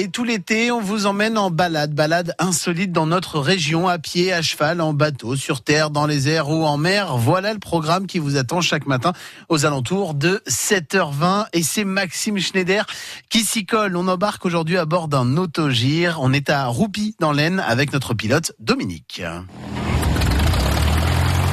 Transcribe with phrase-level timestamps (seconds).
[0.00, 4.32] et tout l'été, on vous emmène en balade, balade insolite dans notre région, à pied,
[4.32, 7.18] à cheval, en bateau, sur terre, dans les airs ou en mer.
[7.18, 9.12] Voilà le programme qui vous attend chaque matin
[9.50, 12.86] aux alentours de 7h20 et c'est Maxime Schneider
[13.28, 13.94] qui s'y colle.
[13.94, 16.16] On embarque aujourd'hui à bord d'un autogire.
[16.22, 19.22] On est à Roupy dans l'Aisne avec notre pilote Dominique.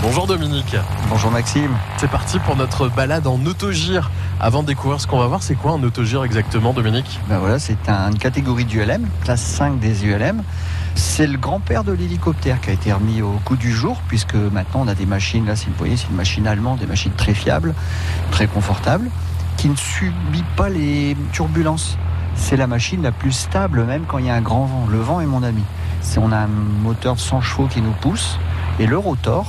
[0.04, 0.75] Bonjour Dominique.
[1.09, 1.71] Bonjour Maxime.
[1.98, 4.12] C'est parti pour notre balade en autogire.
[4.39, 7.20] Avant de découvrir ce qu'on va voir, c'est quoi un autogire exactement Dominique?
[7.27, 10.44] Ben voilà, c'est une catégorie d'ULM, classe 5 des ULM.
[10.94, 14.81] C'est le grand-père de l'hélicoptère qui a été remis au coup du jour, puisque maintenant
[14.86, 17.34] on a des machines, là c'est, vous voyez, c'est une machine allemande, des machines très
[17.34, 17.73] fiables,
[18.30, 19.09] très confortables,
[19.58, 21.98] qui ne subit pas les turbulences.
[22.36, 24.86] C'est la machine la plus stable même quand il y a un grand vent.
[24.89, 25.64] Le vent est mon ami.
[26.02, 28.38] C'est, on a un moteur de 100 chevaux qui nous pousse,
[28.80, 29.48] et le rotor,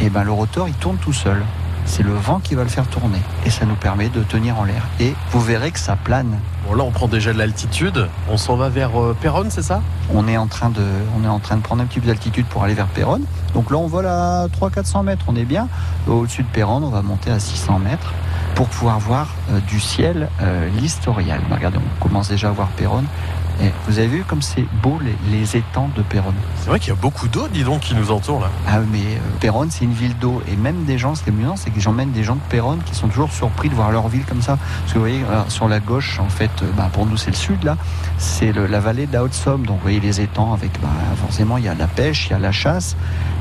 [0.00, 1.42] et ben le rotor il tourne tout seul.
[1.84, 4.64] C'est le vent qui va le faire tourner et ça nous permet de tenir en
[4.64, 4.86] l'air.
[5.00, 6.38] Et vous verrez que ça plane.
[6.66, 9.82] Bon là on prend déjà de l'altitude, on s'en va vers euh, Péronne, c'est ça?
[10.14, 10.84] On est en train de,
[11.18, 13.24] on est en train de prendre un petit peu d'altitude pour aller vers Péronne.
[13.54, 15.68] Donc là on vole à 300-400 mètres, on est bien.
[16.06, 18.12] Au-dessus de Péronne, on va monter à 600 mètres
[18.54, 21.40] pour pouvoir voir euh, du ciel euh, l'historial.
[21.48, 23.06] Bah, regardez, on commence déjà à voir Péronne.
[23.60, 26.34] Et vous avez vu comme c'est beau les, les étangs de Péronne.
[26.60, 28.50] C'est vrai qu'il y a beaucoup d'eau, dis donc, qui nous entoure là.
[28.66, 31.32] Ah mais euh, Péronne c'est une ville d'eau et même des gens, ce qui est
[31.32, 34.08] amusant c'est que j'emmène des gens de Péronne qui sont toujours surpris de voir leur
[34.08, 34.56] ville comme ça.
[34.80, 37.30] Parce que vous voyez euh, sur la gauche en fait, euh, bah, pour nous c'est
[37.30, 37.76] le sud là,
[38.18, 39.66] c'est la vallée de la Haute-Somme.
[39.66, 40.88] Donc vous voyez les étangs avec bah,
[41.20, 42.96] forcément il y a la pêche, il y a la chasse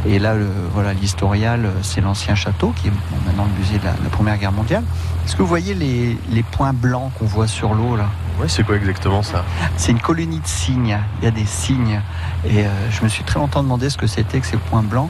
[0.05, 3.77] et là le, voilà l'historial euh, c'est l'ancien château qui est bon, maintenant le musée
[3.77, 4.83] de la, la Première Guerre mondiale.
[5.25, 8.05] Est-ce que vous voyez les, les points blancs qu'on voit sur l'eau là?
[8.41, 9.43] Ouais, c'est quoi exactement ça
[9.77, 10.97] c'est une colonie de cygnes.
[11.21, 12.01] Il y a des cygnes.
[12.45, 15.09] Et euh, je me suis très longtemps demandé ce que c'était que ces points blancs.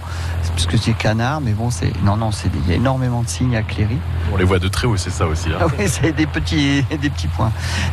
[0.49, 1.91] Parce que c'est canard, mais bon, c'est.
[2.03, 3.97] Non, non, c'est des- il y a énormément de cygnes à Cléry.
[4.33, 5.49] On les voit de très haut, c'est ça aussi.
[5.49, 5.57] hein.
[5.61, 7.51] Ah oui, c'est des petits, des petits points.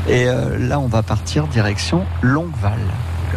[0.08, 2.78] Et euh, là, on va partir direction Longueval.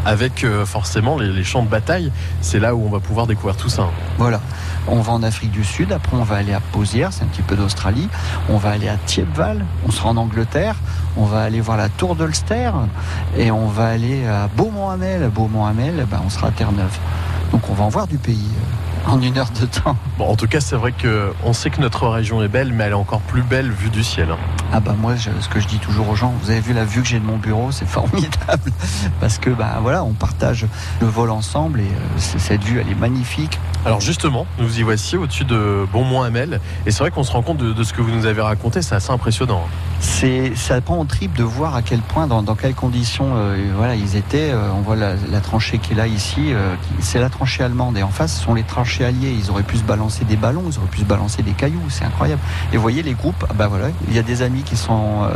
[0.06, 3.70] Avec euh, forcément les, champs de bataille, c'est là où on va pouvoir découvrir tout
[3.70, 3.90] ça.
[4.18, 4.42] Voilà.
[4.88, 7.44] On va en Afrique du Sud, après on va aller à Posière, c'est un petit
[7.44, 8.10] peu d'Australie.
[8.50, 10.76] On va aller à Thiepval, on sera en Angleterre.
[11.18, 12.72] On va aller voir la tour d'Ulster
[13.38, 15.30] et on va aller à Beaumont-Hamel.
[15.30, 16.98] Beaumont-Hamel, ben, on sera à Terre-Neuve.
[17.52, 18.50] Donc on va en voir du pays
[19.08, 19.98] en une heure de temps.
[20.18, 22.86] Bon, en tout cas, c'est vrai que on sait que notre région est belle, mais
[22.86, 24.30] elle est encore plus belle vue du ciel.
[24.32, 24.38] hein.
[24.74, 26.86] Ah bah moi, je- ce que je dis toujours aux gens, vous avez vu la
[26.86, 28.72] vue que j'ai de mon bureau, c'est formidable
[29.20, 30.66] parce que bah voilà, on partage
[31.02, 33.60] le vol ensemble et euh, cette vue, elle est magnifique.
[33.86, 37.58] Alors justement, nous y voici au-dessus de Beaumont-Hamel, et c'est vrai qu'on se rend compte
[37.58, 39.64] de, de ce que vous nous avez raconté, c'est assez impressionnant.
[39.66, 39.70] hein.
[40.22, 43.58] C'est ça prend au trip de voir à quel point, dans, dans quelles conditions, euh,
[43.76, 44.52] voilà, ils étaient.
[44.52, 47.98] Euh, on voit la, la tranchée qui est là ici, euh, c'est la tranchée allemande
[47.98, 49.36] et en face ce sont les tranchées alliées.
[49.36, 52.06] Ils auraient pu se balancer des ballons, ils auraient pu se balancer des cailloux, c'est
[52.06, 52.40] incroyable.
[52.72, 55.24] Et vous voyez les groupes, ah bah voilà, il y a des amis qui sont
[55.24, 55.32] euh,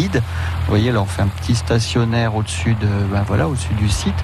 [0.00, 0.22] guides.
[0.60, 4.14] Vous voyez, là on fait un petit stationnaire au-dessus de, ben voilà, au-dessus du site.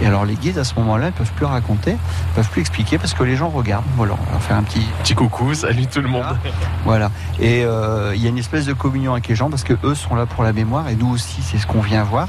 [0.00, 2.98] Et alors les guides à ce moment-là, ils peuvent plus raconter, ils peuvent plus expliquer
[2.98, 3.84] parce que les gens regardent.
[3.96, 6.24] Voilà, on va faire un petit Petit coucou, salut tout le monde.
[6.84, 7.10] voilà.
[7.40, 9.94] Et euh, il y a une espèce de communion avec les gens parce que eux
[9.94, 12.28] sont là pour la mémoire et nous aussi, c'est ce qu'on vient voir.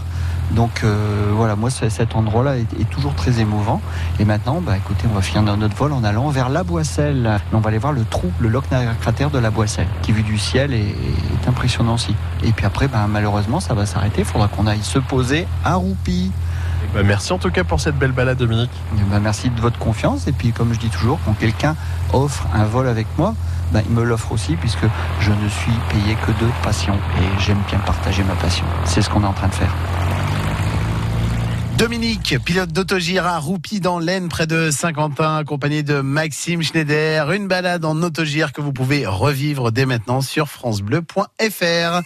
[0.55, 3.81] Donc euh, voilà, moi cet endroit-là est, est toujours très émouvant.
[4.19, 7.39] Et maintenant, bah écoutez, on va finir notre vol en allant vers la Boisselle.
[7.53, 8.65] On va aller voir le trou, le loch
[9.01, 12.15] cratère de la Boisselle, qui vu du ciel est, est impressionnant aussi.
[12.43, 14.21] Et puis après, bah, malheureusement, ça va s'arrêter.
[14.21, 16.31] Il faudra qu'on aille se poser à Roupy.
[16.93, 18.71] Bah, merci en tout cas pour cette belle balade, Dominique.
[18.97, 20.27] Eh ben, merci de votre confiance.
[20.27, 21.75] Et puis, comme je dis toujours, quand quelqu'un
[22.11, 23.33] offre un vol avec moi,
[23.71, 24.85] ben, il me l'offre aussi, puisque
[25.19, 26.93] je ne suis payé que de passion.
[27.17, 28.65] Et j'aime bien partager ma passion.
[28.85, 29.73] C'est ce qu'on est en train de faire.
[31.77, 37.31] Dominique, pilote d'autogire à Roupy dans l'Aisne, près de Saint-Quentin, accompagné de Maxime Schneider.
[37.31, 42.01] Une balade en autogire que vous pouvez revivre dès maintenant sur francebleu.fr.